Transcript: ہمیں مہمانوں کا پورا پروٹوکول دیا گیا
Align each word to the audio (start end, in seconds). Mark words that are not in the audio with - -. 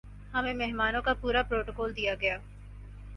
ہمیں 0.33 0.53
مہمانوں 0.55 1.01
کا 1.01 1.13
پورا 1.21 1.41
پروٹوکول 1.43 1.95
دیا 1.95 2.15
گیا 2.21 2.37